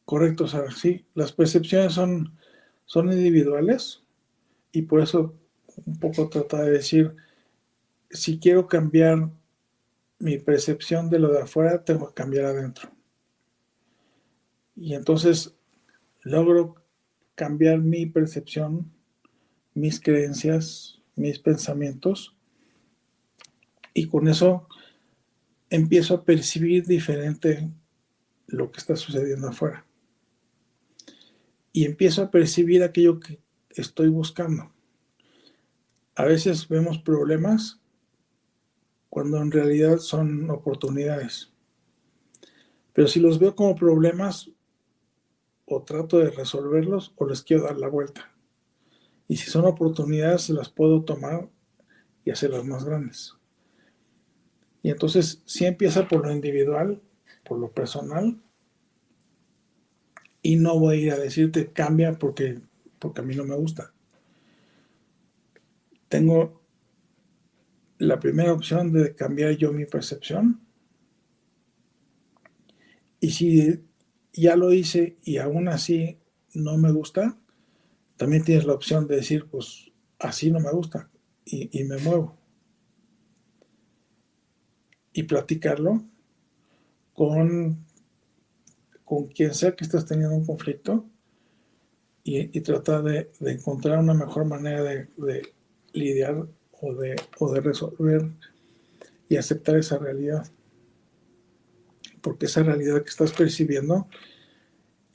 Correcto, 0.09 0.47
Sara. 0.47 0.71
Sí, 0.71 1.05
las 1.13 1.31
percepciones 1.33 1.93
son, 1.93 2.35
son 2.85 3.13
individuales 3.13 4.01
y 4.71 4.81
por 4.81 5.01
eso 5.01 5.35
un 5.85 5.99
poco 5.99 6.27
trata 6.29 6.63
de 6.63 6.71
decir, 6.71 7.15
si 8.09 8.39
quiero 8.39 8.67
cambiar 8.67 9.29
mi 10.17 10.39
percepción 10.39 11.11
de 11.11 11.19
lo 11.19 11.31
de 11.31 11.43
afuera, 11.43 11.85
tengo 11.85 12.07
que 12.07 12.15
cambiar 12.15 12.45
adentro. 12.45 12.89
Y 14.75 14.95
entonces 14.95 15.55
logro 16.23 16.83
cambiar 17.35 17.77
mi 17.77 18.07
percepción, 18.07 18.91
mis 19.75 19.99
creencias, 19.99 20.99
mis 21.15 21.37
pensamientos, 21.37 22.35
y 23.93 24.07
con 24.07 24.27
eso 24.27 24.67
empiezo 25.69 26.15
a 26.15 26.25
percibir 26.25 26.87
diferente 26.87 27.69
lo 28.47 28.71
que 28.71 28.79
está 28.79 28.95
sucediendo 28.95 29.49
afuera 29.49 29.85
y 31.79 31.85
empiezo 31.85 32.21
a 32.21 32.29
percibir 32.29 32.83
aquello 32.83 33.21
que 33.21 33.39
estoy 33.69 34.09
buscando. 34.09 34.69
A 36.13 36.25
veces 36.25 36.67
vemos 36.67 36.97
problemas 36.97 37.79
cuando 39.07 39.37
en 39.37 39.49
realidad 39.49 39.99
son 39.99 40.49
oportunidades. 40.51 41.53
Pero 42.91 43.07
si 43.07 43.21
los 43.21 43.39
veo 43.39 43.55
como 43.55 43.77
problemas, 43.77 44.51
o 45.67 45.81
trato 45.83 46.19
de 46.19 46.31
resolverlos 46.31 47.13
o 47.15 47.25
les 47.25 47.43
quiero 47.43 47.63
dar 47.63 47.77
la 47.77 47.87
vuelta. 47.87 48.29
Y 49.29 49.37
si 49.37 49.49
son 49.49 49.63
oportunidades, 49.63 50.49
las 50.49 50.67
puedo 50.67 51.05
tomar 51.05 51.47
y 52.25 52.31
hacerlas 52.31 52.65
más 52.65 52.83
grandes. 52.83 53.37
Y 54.83 54.89
entonces 54.89 55.41
sí 55.45 55.65
empieza 55.65 56.09
por 56.09 56.25
lo 56.25 56.33
individual, 56.33 57.01
por 57.45 57.57
lo 57.57 57.71
personal, 57.71 58.37
y 60.41 60.55
no 60.55 60.79
voy 60.79 60.95
a 60.95 60.99
ir 60.99 61.11
a 61.11 61.17
decirte 61.17 61.71
cambia 61.71 62.13
porque, 62.13 62.59
porque 62.97 63.21
a 63.21 63.23
mí 63.23 63.35
no 63.35 63.43
me 63.45 63.55
gusta. 63.55 63.93
Tengo 66.07 66.61
la 67.97 68.19
primera 68.19 68.53
opción 68.53 68.91
de 68.91 69.13
cambiar 69.13 69.51
yo 69.57 69.73
mi 69.73 69.85
percepción. 69.85 70.61
Y 73.19 73.31
si 73.31 73.83
ya 74.33 74.55
lo 74.55 74.73
hice 74.73 75.17
y 75.23 75.37
aún 75.37 75.67
así 75.67 76.17
no 76.53 76.77
me 76.77 76.91
gusta, 76.91 77.37
también 78.15 78.43
tienes 78.43 78.65
la 78.65 78.73
opción 78.73 79.07
de 79.07 79.17
decir, 79.17 79.47
pues 79.49 79.91
así 80.17 80.51
no 80.51 80.59
me 80.59 80.71
gusta 80.71 81.09
y, 81.45 81.77
y 81.77 81.83
me 81.83 81.97
muevo. 81.97 82.37
Y 85.11 85.23
platicarlo 85.23 86.05
con 87.13 87.85
con 89.09 89.25
quien 89.25 89.55
sea 89.55 89.75
que 89.75 89.85
estés 89.85 90.05
teniendo 90.05 90.35
un 90.35 90.45
conflicto 90.45 91.09
y, 92.23 92.61
tratar 92.61 93.01
de, 93.01 93.31
encontrar 93.39 93.97
una 93.97 94.13
mejor 94.13 94.45
manera 94.45 94.83
de, 94.83 95.51
lidiar 95.93 96.45
o 96.79 96.93
de, 96.93 97.15
o 97.39 97.51
de 97.51 97.59
resolver 97.59 98.29
y 99.27 99.35
aceptar 99.35 99.77
esa 99.77 99.97
realidad. 99.97 100.45
Porque 102.21 102.45
esa 102.45 102.61
realidad 102.61 103.01
que 103.01 103.09
estás 103.09 103.31
percibiendo 103.31 104.07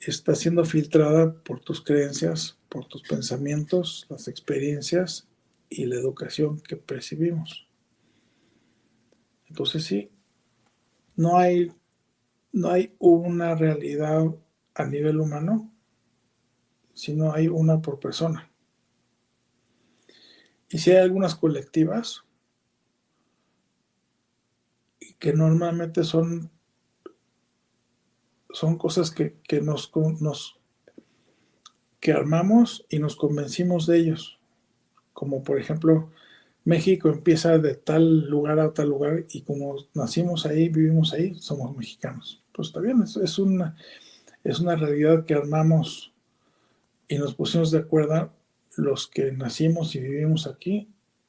está 0.01 0.35
siendo 0.35 0.65
filtrada 0.65 1.33
por 1.33 1.61
tus 1.61 1.81
creencias, 1.81 2.59
por 2.69 2.89
tus 2.89 3.03
pensamientos, 3.03 4.07
las 4.09 4.27
experiencias 4.27 5.29
y 5.71 5.85
la 5.85 5.95
educación 5.95 6.59
que 6.59 6.75
percibimos. 6.75 7.69
Entonces 9.49 9.85
sí, 9.85 10.11
no 11.15 11.39
hay 11.39 11.71
no 12.55 12.71
hay 12.71 12.95
una 13.01 13.57
realidad 13.57 14.33
a 14.77 14.85
nivel 14.85 15.21
humano, 15.21 15.73
sino 16.93 17.33
hay 17.33 17.49
una 17.49 17.83
por 17.83 17.99
persona. 17.99 18.49
Y 20.69 20.79
si 20.79 20.93
hay 20.93 20.99
algunas 20.99 21.35
colectivas, 21.35 22.25
que 25.19 25.33
normalmente 25.33 26.05
son, 26.05 26.53
son 28.51 28.79
cosas 28.79 29.11
que, 29.11 29.35
nos, 29.61 29.91
nos 30.21 30.61
que 31.99 32.13
armamos 32.13 32.87
y 32.89 33.01
nos 33.01 33.17
convencimos 33.17 33.87
de 33.87 33.99
ellos. 33.99 34.39
Como 35.13 35.43
por 35.43 35.59
ejemplo, 35.59 36.13
México 36.65 37.11
empieza 37.11 37.59
de 37.59 37.75
tal 37.75 38.29
lugar 38.29 38.59
a 38.59 38.73
tal 38.73 38.89
lugar 38.89 39.27
y 39.31 39.43
como 39.43 39.77
nacimos 39.95 40.47
ahí, 40.47 40.69
vivimos 40.69 41.13
ahí, 41.13 41.35
somos 41.35 41.77
mexicanos 41.77 42.45
pues 42.55 42.69
está 42.69 42.81
bien, 42.81 43.03
es, 43.03 43.39
una, 43.39 43.77
es 44.45 44.61
una 44.61 44.77
realidad 44.77 45.25
que 45.25 45.35
armamos 45.35 46.13
y 47.09 47.19
nos 47.19 47.35
pusimos 47.35 47.73
de 47.73 47.79
acuerdo 47.79 48.33
los 48.77 49.09
que 49.09 49.33
nacimos 49.33 49.95
y 49.95 50.01
vivimos 50.01 50.47
aquí 50.47 50.89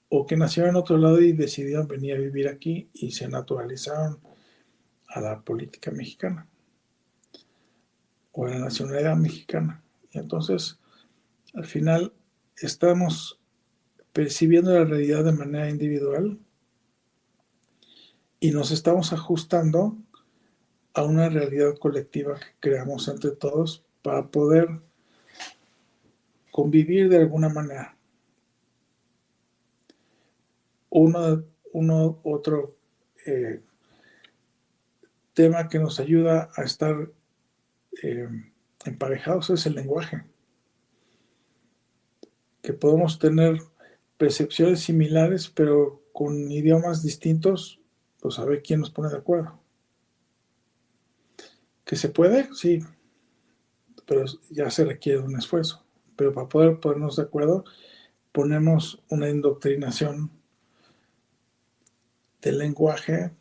o 0.09 0.27
que 0.27 0.37
nacieron 0.37 0.71
en 0.71 0.75
otro 0.75 0.97
lado 0.97 1.19
y 1.19 1.33
decidieron 1.33 1.87
venir 1.87 2.15
a 2.15 2.19
vivir 2.19 2.47
aquí 2.47 2.89
y 2.93 3.11
se 3.11 3.27
naturalizaron 3.27 4.19
a 5.07 5.19
la 5.19 5.41
política 5.41 5.89
mexicana 5.89 6.47
o 8.31 8.45
a 8.45 8.51
la 8.51 8.59
nacionalidad 8.59 9.15
mexicana. 9.15 9.81
Y 10.11 10.19
entonces, 10.19 10.77
al 11.55 11.65
final, 11.65 12.13
estamos 12.57 13.39
percibiendo 14.15 14.71
la 14.71 14.85
realidad 14.85 15.25
de 15.25 15.33
manera 15.33 15.69
individual 15.69 16.39
y 18.39 18.51
nos 18.51 18.71
estamos 18.71 19.11
ajustando 19.11 19.97
a 20.93 21.03
una 21.03 21.27
realidad 21.27 21.77
colectiva 21.77 22.39
que 22.39 22.45
creamos 22.61 23.09
entre 23.09 23.31
todos 23.31 23.83
para 24.01 24.25
poder 24.25 24.69
convivir 26.49 27.09
de 27.09 27.17
alguna 27.17 27.49
manera. 27.49 27.97
Uno, 30.89 31.43
uno 31.73 32.21
otro 32.23 32.77
eh, 33.25 33.63
tema 35.33 35.67
que 35.67 35.77
nos 35.77 35.99
ayuda 35.99 36.49
a 36.55 36.63
estar 36.63 37.11
eh, 38.01 38.29
emparejados 38.85 39.49
es 39.49 39.65
el 39.65 39.75
lenguaje. 39.75 40.23
Que 42.61 42.71
podemos 42.71 43.19
tener 43.19 43.59
percepciones 44.17 44.81
similares, 44.81 45.49
pero 45.49 46.03
con 46.13 46.51
idiomas 46.51 47.03
distintos, 47.03 47.79
pues 48.19 48.39
a 48.39 48.45
ver 48.45 48.61
quién 48.61 48.79
nos 48.79 48.89
pone 48.89 49.09
de 49.09 49.17
acuerdo. 49.17 49.59
¿Que 51.83 51.95
se 51.95 52.09
puede? 52.09 52.49
Sí, 52.53 52.81
pero 54.05 54.25
ya 54.49 54.69
se 54.69 54.85
requiere 54.85 55.19
un 55.19 55.37
esfuerzo. 55.37 55.83
Pero 56.15 56.33
para 56.33 56.49
poder 56.49 56.79
ponernos 56.79 57.17
de 57.17 57.23
acuerdo, 57.23 57.65
ponemos 58.31 59.03
una 59.09 59.29
indoctrinación 59.29 60.31
del 62.41 62.59
lenguaje, 62.59 63.31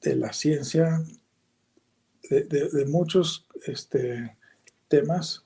de 0.00 0.16
la 0.16 0.32
ciencia, 0.32 1.04
de, 2.30 2.84
muchos 2.86 3.46
este, 3.66 4.36
temas. 4.88 5.43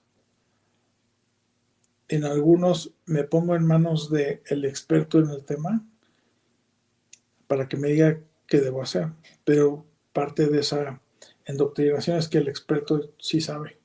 En 2.09 2.25
algunos 2.25 2.95
me 3.05 3.25
pongo 3.25 3.55
en 3.55 3.67
manos 3.67 4.11
del 4.11 4.41
el 4.47 4.65
experto 4.65 5.19
en 5.19 5.29
el 5.31 5.45
tema 5.45 5.87
para 7.47 7.69
que 7.69 7.77
me 7.77 7.89
diga 7.89 8.21
qué 8.47 8.61
debo 8.61 8.83
hacer. 8.83 9.09
Pero 9.45 9.85
parte 10.13 10.47
de 10.47 10.61
esa 10.61 11.01
endoctrinación 11.45 12.17
es 12.17 12.29
que 12.29 12.39
el 12.39 12.49
experto 12.49 13.13
sí 13.19 13.41
sabe. 13.41 13.79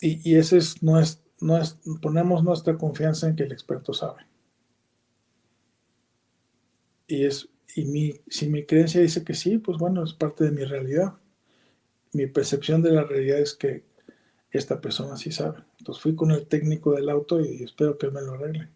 Y, 0.00 0.34
ese 0.34 0.56
es, 0.56 0.82
no 0.82 0.98
es, 0.98 1.22
no 1.40 1.56
es, 1.56 1.78
ponemos 2.00 2.42
nuestra 2.42 2.76
confianza 2.76 3.28
en 3.28 3.36
que 3.36 3.44
el 3.44 3.52
experto 3.52 3.94
sabe. 3.94 4.26
Y 7.06 7.24
es, 7.24 7.48
y 7.76 7.84
mi, 7.84 8.14
si 8.26 8.48
mi 8.48 8.66
creencia 8.66 9.00
dice 9.00 9.22
que 9.22 9.34
sí, 9.34 9.58
pues 9.58 9.78
bueno, 9.78 10.02
es 10.02 10.12
parte 10.12 10.42
de 10.42 10.50
mi 10.50 10.64
realidad. 10.64 11.14
Mi 12.12 12.26
percepción 12.26 12.82
de 12.82 12.90
la 12.90 13.04
realidad 13.04 13.38
es 13.38 13.54
que 13.54 13.84
esta 14.52 14.80
persona 14.80 15.16
sí 15.16 15.32
sabe. 15.32 15.62
Entonces 15.78 16.02
fui 16.02 16.14
con 16.14 16.30
el 16.30 16.46
técnico 16.46 16.92
del 16.94 17.08
auto 17.10 17.40
y 17.40 17.62
espero 17.62 17.98
que 17.98 18.10
me 18.10 18.22
lo 18.22 18.34
arregle. 18.34 18.68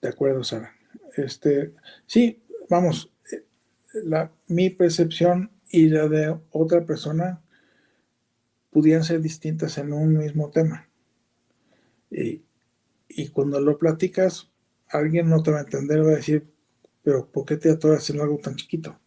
De 0.00 0.08
acuerdo, 0.08 0.42
Sara. 0.44 0.72
Este, 1.16 1.74
sí, 2.06 2.42
vamos, 2.68 3.12
la, 3.92 4.32
mi 4.48 4.70
percepción 4.70 5.50
y 5.70 5.88
la 5.88 6.08
de 6.08 6.38
otra 6.50 6.84
persona 6.86 7.42
pudieran 8.70 9.04
ser 9.04 9.20
distintas 9.20 9.78
en 9.78 9.92
un 9.92 10.16
mismo 10.16 10.50
tema. 10.50 10.89
Y, 12.10 12.42
cuando 13.32 13.60
lo 13.60 13.78
platicas, 13.78 14.50
alguien 14.88 15.28
no 15.28 15.42
te 15.42 15.50
va 15.50 15.58
a 15.58 15.62
entender, 15.62 16.04
va 16.04 16.12
a 16.12 16.16
decir, 16.16 16.46
pero 17.02 17.26
¿por 17.26 17.44
qué 17.44 17.56
te 17.56 17.70
atoras 17.70 18.08
en 18.10 18.20
algo 18.20 18.38
tan 18.38 18.56
chiquito? 18.56 18.98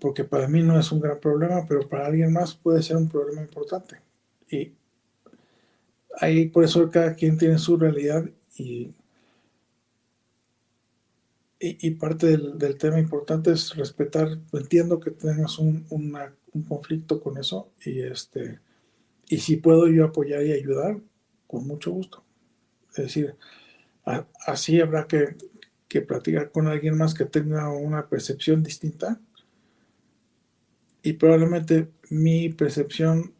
Porque 0.00 0.24
para 0.24 0.48
mí 0.48 0.62
no 0.62 0.78
es 0.78 0.92
un 0.92 1.00
gran 1.00 1.18
problema, 1.20 1.64
pero 1.66 1.88
para 1.88 2.06
alguien 2.06 2.32
más 2.32 2.54
puede 2.54 2.82
ser 2.82 2.96
un 2.96 3.08
problema 3.08 3.42
importante. 3.42 4.00
Y 4.50 4.74
ahí 6.20 6.48
por 6.48 6.64
eso 6.64 6.90
cada 6.90 7.14
quien 7.14 7.38
tiene 7.38 7.58
su 7.58 7.76
realidad 7.76 8.28
y, 8.56 8.94
y, 11.58 11.90
parte 11.92 12.36
del, 12.36 12.76
tema 12.76 12.98
importante 12.98 13.52
es 13.52 13.74
respetar, 13.76 14.38
entiendo 14.52 14.98
que 14.98 15.12
tengas 15.12 15.58
un, 15.58 15.86
conflicto 16.68 17.20
con 17.20 17.38
eso 17.38 17.70
y, 17.84 18.00
este, 18.00 18.58
y 19.28 19.38
si 19.38 19.56
puedo 19.56 19.88
yo 19.88 20.04
apoyar 20.04 20.44
y 20.44 20.52
ayudar, 20.52 21.00
con 21.46 21.66
mucho 21.66 21.90
gusto. 21.90 22.24
Es 22.90 22.96
decir, 22.96 23.36
así 24.46 24.80
habrá 24.80 25.06
que, 25.06 25.36
que 25.88 26.02
platicar 26.02 26.50
con 26.50 26.66
alguien 26.66 26.96
más 26.96 27.14
que 27.14 27.24
tenga 27.24 27.70
una 27.70 28.08
percepción 28.08 28.62
distinta 28.62 29.20
y 31.02 31.14
probablemente 31.14 31.90
mi 32.10 32.48
percepción 32.50 33.34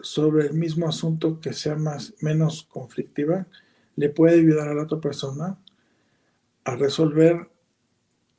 sobre 0.00 0.46
el 0.46 0.54
mismo 0.54 0.88
asunto 0.88 1.40
que 1.40 1.52
sea 1.52 1.76
más 1.76 2.14
menos 2.20 2.64
conflictiva 2.64 3.46
le 3.96 4.10
puede 4.10 4.38
ayudar 4.38 4.68
a 4.68 4.74
la 4.74 4.82
otra 4.82 5.00
persona 5.00 5.58
a 6.64 6.76
resolver 6.76 7.48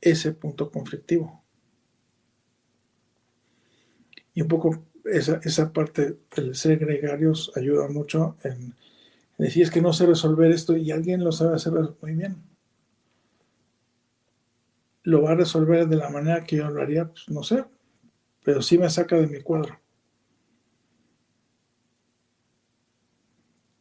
ese 0.00 0.32
punto 0.32 0.70
conflictivo. 0.70 1.42
Y 4.34 4.42
un 4.42 4.48
poco 4.48 4.84
esa, 5.12 5.40
esa 5.44 5.72
parte 5.72 6.18
del 6.34 6.54
ser 6.54 6.78
gregarios 6.78 7.52
ayuda 7.56 7.88
mucho 7.88 8.36
en, 8.42 8.74
Decir 9.38 9.64
es 9.64 9.70
que 9.70 9.82
no 9.82 9.92
sé 9.92 10.06
resolver 10.06 10.50
esto 10.50 10.76
y 10.76 10.90
alguien 10.90 11.22
lo 11.22 11.30
sabe 11.30 11.56
hacer 11.56 11.72
muy 12.00 12.14
bien. 12.14 12.36
¿Lo 15.02 15.22
va 15.22 15.32
a 15.32 15.36
resolver 15.36 15.86
de 15.86 15.96
la 15.96 16.08
manera 16.08 16.44
que 16.44 16.56
yo 16.56 16.70
lo 16.70 16.82
haría? 16.82 17.06
Pues 17.08 17.28
no 17.28 17.42
sé, 17.42 17.64
pero 18.44 18.62
sí 18.62 18.78
me 18.78 18.88
saca 18.88 19.16
de 19.16 19.26
mi 19.26 19.42
cuadro. 19.42 19.78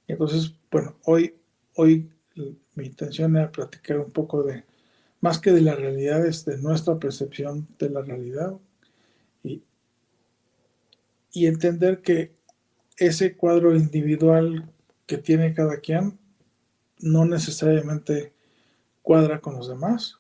Entonces, 0.07 0.53
bueno, 0.69 0.97
hoy, 1.05 1.35
hoy 1.75 2.11
mi 2.75 2.85
intención 2.85 3.35
era 3.35 3.51
platicar 3.51 3.99
un 3.99 4.11
poco 4.11 4.43
de, 4.43 4.65
más 5.21 5.39
que 5.39 5.51
de 5.51 5.61
la 5.61 5.73
realidad, 5.73 6.25
es 6.25 6.45
de 6.45 6.57
nuestra 6.57 6.99
percepción 6.99 7.67
de 7.79 7.89
la 7.89 8.01
realidad 8.01 8.53
y 11.35 11.47
entender 11.47 12.01
que 12.01 12.33
ese 12.97 13.35
cuadro 13.35 13.75
individual 13.75 14.71
que 15.05 15.17
tiene 15.17 15.53
cada 15.53 15.81
quien 15.81 16.17
no 16.99 17.25
necesariamente 17.25 18.33
cuadra 19.01 19.41
con 19.41 19.57
los 19.57 19.67
demás. 19.67 20.17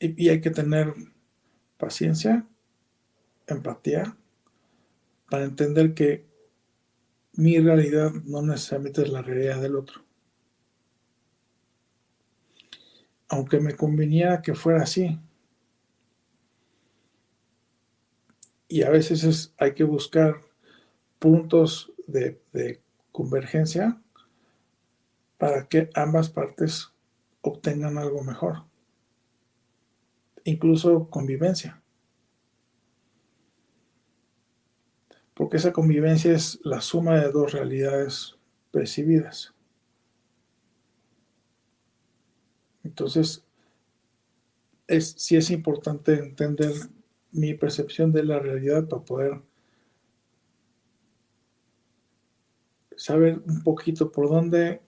Y, 0.00 0.28
hay 0.28 0.40
que 0.40 0.50
tener 0.50 0.92
paciencia, 1.78 2.44
empatía, 3.46 4.16
para 5.30 5.44
entender 5.44 5.94
que 5.94 6.26
mi 7.34 7.60
realidad 7.60 8.10
no 8.24 8.42
necesariamente 8.42 9.02
es 9.02 9.08
la 9.08 9.22
realidad 9.22 9.62
del 9.62 9.76
otro. 9.76 10.04
Aunque 13.28 13.60
me 13.60 13.76
conveniera 13.76 14.42
que 14.42 14.54
fuera 14.54 14.82
así. 14.82 15.16
Y 18.68 18.82
a 18.82 18.90
veces 18.90 19.24
es, 19.24 19.54
hay 19.58 19.74
que 19.74 19.84
buscar 19.84 20.40
puntos 21.18 21.92
de, 22.06 22.40
convergencia 23.12 24.02
para 25.38 25.68
que 25.68 25.88
ambas 25.94 26.30
partes 26.30 26.92
obtengan 27.42 27.96
algo 27.96 28.24
mejor. 28.24 28.64
Incluso 30.42 31.08
convivencia. 31.10 31.80
Porque 35.32 35.58
esa 35.58 35.72
convivencia 35.72 36.32
es 36.32 36.58
la 36.64 36.80
suma 36.80 37.20
de 37.20 37.30
dos 37.30 37.52
realidades 37.52 38.36
percibidas. 38.72 39.54
Entonces, 42.82 43.44
es, 44.88 45.14
sí 45.16 45.36
es 45.36 45.50
importante 45.50 46.14
entender 46.14 46.74
mi 47.34 47.52
percepción 47.52 48.12
de 48.12 48.24
la 48.24 48.38
realidad 48.38 48.88
para 48.88 49.04
poder 49.04 49.40
saber 52.96 53.42
un 53.46 53.62
poquito 53.62 54.10
por 54.10 54.28
dónde 54.28 54.80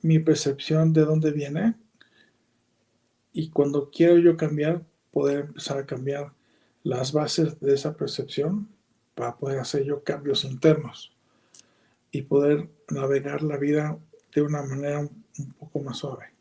mi 0.00 0.18
percepción 0.18 0.92
de 0.92 1.02
dónde 1.02 1.30
viene 1.32 1.74
y 3.32 3.50
cuando 3.50 3.90
quiero 3.90 4.18
yo 4.18 4.36
cambiar, 4.36 4.84
poder 5.12 5.40
empezar 5.40 5.78
a 5.78 5.86
cambiar 5.86 6.32
las 6.82 7.12
bases 7.12 7.60
de 7.60 7.74
esa 7.74 7.94
percepción 7.94 8.68
para 9.14 9.36
poder 9.36 9.58
hacer 9.58 9.84
yo 9.84 10.02
cambios 10.02 10.44
internos 10.44 11.12
y 12.10 12.22
poder 12.22 12.70
navegar 12.90 13.42
la 13.42 13.58
vida 13.58 13.98
de 14.34 14.42
una 14.42 14.62
manera 14.62 15.00
un 15.00 15.52
poco 15.58 15.80
más 15.80 15.98
suave. 15.98 16.32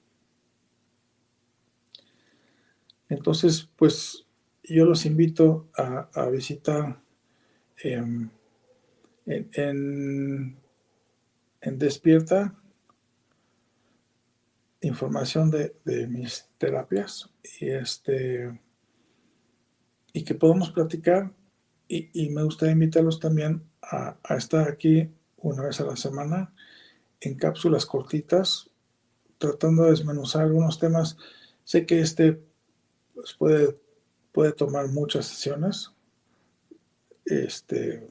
Entonces, 3.09 3.67
pues 3.75 4.25
yo 4.63 4.85
los 4.85 5.05
invito 5.05 5.69
a, 5.75 6.29
visitar 6.29 7.01
em, 7.77 8.29
en, 9.25 10.57
Despierta 11.61 12.55
información 14.81 15.49
de, 15.49 16.07
mis 16.07 16.49
terapias 16.57 17.29
y 17.59 17.69
este 17.69 18.59
y 20.11 20.23
que 20.25 20.35
podamos 20.35 20.71
platicar 20.71 21.31
y, 21.87 22.29
me 22.29 22.43
gustaría 22.43 22.73
invitarlos 22.73 23.19
también 23.19 23.63
a, 23.81 24.17
estar 24.35 24.67
aquí 24.67 25.09
una 25.37 25.63
vez 25.63 25.79
a 25.79 25.85
la 25.85 25.95
semana 25.95 26.53
en 27.21 27.35
cápsulas 27.35 27.85
cortitas 27.85 28.69
tratando 29.37 29.83
de 29.83 29.91
desmenuzar 29.91 30.43
algunos 30.43 30.79
temas. 30.79 31.17
Sé 31.63 31.85
que 31.85 32.01
este 32.01 32.41
pues, 33.13 33.33
puede 33.33 33.82
puede 34.33 34.51
tomar 34.51 34.89
muchas 34.89 35.27
sesiones 35.27 35.93
este 37.25 38.05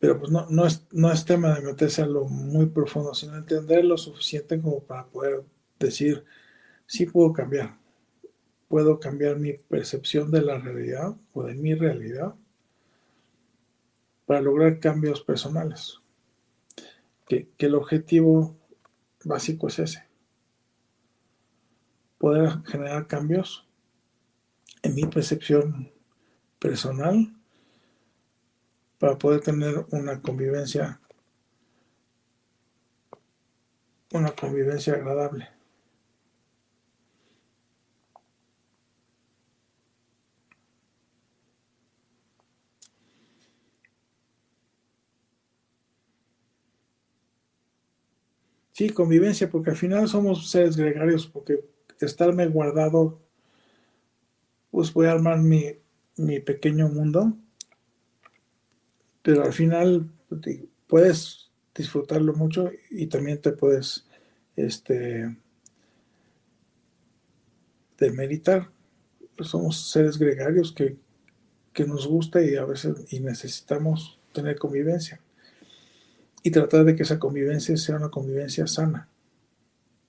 pero 0.00 0.18
pues 0.18 0.32
no, 0.32 0.46
no, 0.48 0.66
es, 0.66 0.86
no 0.92 1.12
es 1.12 1.26
tema 1.26 1.54
de 1.54 1.60
meterse 1.60 2.00
a 2.00 2.06
lo 2.06 2.24
muy 2.24 2.66
profundo, 2.66 3.12
sino 3.14 3.36
entender 3.36 3.84
lo 3.84 3.98
suficiente 3.98 4.58
como 4.58 4.80
para 4.82 5.06
poder 5.06 5.44
decir, 5.78 6.24
sí 6.86 7.04
puedo 7.04 7.34
cambiar, 7.34 7.76
puedo 8.66 8.98
cambiar 8.98 9.36
mi 9.38 9.52
percepción 9.52 10.30
de 10.30 10.40
la 10.40 10.58
realidad 10.58 11.14
o 11.34 11.42
de 11.42 11.54
mi 11.54 11.74
realidad 11.74 12.34
para 14.24 14.40
lograr 14.40 14.80
cambios 14.80 15.20
personales. 15.20 16.00
Que, 17.28 17.48
que 17.58 17.66
el 17.66 17.74
objetivo 17.74 18.56
básico 19.22 19.68
es 19.68 19.80
ese, 19.80 20.04
poder 22.16 22.62
generar 22.64 23.06
cambios 23.06 23.68
en 24.82 24.94
mi 24.94 25.04
percepción 25.04 25.90
personal 26.58 27.32
para 28.98 29.18
poder 29.18 29.40
tener 29.40 29.86
una 29.90 30.20
convivencia, 30.22 31.00
una 34.12 34.30
convivencia 34.32 34.92
agradable. 34.94 35.48
Sí, 48.72 48.90
convivencia, 48.90 49.50
porque 49.50 49.70
al 49.70 49.76
final 49.76 50.08
somos 50.08 50.50
seres 50.50 50.76
gregarios, 50.76 51.26
porque 51.26 51.60
estarme 52.00 52.46
guardado, 52.46 53.20
pues 54.70 54.92
voy 54.92 55.06
a 55.06 55.12
armar 55.12 55.38
mi, 55.38 55.66
mi 56.16 56.40
pequeño 56.40 56.88
mundo 56.88 57.36
pero 59.22 59.44
al 59.44 59.52
final 59.52 60.10
puedes 60.86 61.50
disfrutarlo 61.74 62.34
mucho 62.34 62.70
y 62.90 63.06
también 63.06 63.40
te 63.40 63.52
puedes 63.52 64.06
este 64.56 65.36
demeritar. 67.98 68.70
Somos 69.40 69.90
seres 69.90 70.18
gregarios 70.18 70.72
que, 70.72 70.96
nos 71.86 72.06
gusta 72.06 72.42
y 72.42 72.56
a 72.56 72.66
veces 72.66 73.10
y 73.10 73.20
necesitamos 73.20 74.18
tener 74.34 74.58
convivencia. 74.58 75.18
Y 76.42 76.50
tratar 76.50 76.84
de 76.84 76.94
que 76.94 77.04
esa 77.04 77.18
convivencia 77.18 77.74
sea 77.78 77.96
una 77.96 78.10
convivencia 78.10 78.66
sana. 78.66 79.08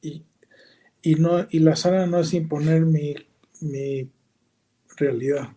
Y, 0.02 1.16
no, 1.16 1.48
y 1.50 1.60
la 1.60 1.78
sana 1.78 2.06
no 2.08 2.20
es 2.20 2.34
imponer 2.34 2.82
mi, 2.82 3.16
mi 3.62 4.10
realidad 5.02 5.50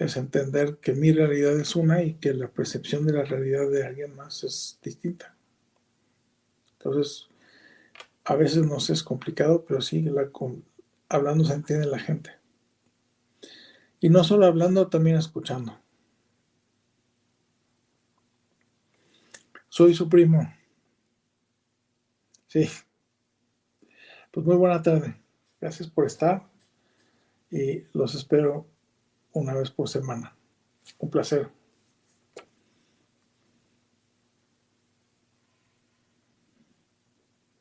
es 0.00 0.16
entender 0.16 0.78
que 0.78 0.94
mi 0.94 1.12
realidad 1.12 1.60
es 1.60 1.76
una 1.76 2.02
y 2.02 2.14
que 2.14 2.32
la 2.32 2.48
percepción 2.48 3.06
de 3.06 3.12
la 3.12 3.24
realidad 3.24 3.70
de 3.70 3.84
alguien 3.84 4.16
más 4.16 4.44
es 4.44 4.78
distinta. 4.82 5.36
Entonces, 6.72 7.28
a 8.24 8.34
veces 8.34 8.64
nos 8.64 8.88
es 8.88 9.02
complicado, 9.02 9.64
pero 9.66 9.82
sí, 9.82 10.00
la, 10.02 10.30
hablando 11.10 11.44
se 11.44 11.52
entiende 11.52 11.86
la 11.86 11.98
gente. 11.98 12.30
Y 14.00 14.08
no 14.08 14.24
solo 14.24 14.46
hablando, 14.46 14.88
también 14.88 15.16
escuchando. 15.16 15.78
Soy 19.68 19.92
su 19.92 20.08
primo. 20.08 20.50
Sí. 22.46 22.70
Pues 24.30 24.46
muy 24.46 24.56
buena 24.56 24.82
tarde. 24.82 25.20
Gracias 25.60 25.88
por 25.90 26.06
estar 26.06 26.49
y 27.50 27.84
los 27.94 28.14
espero 28.14 28.66
una 29.32 29.54
vez 29.54 29.70
por 29.70 29.88
semana. 29.88 30.36
Un 30.98 31.10
placer. 31.10 31.48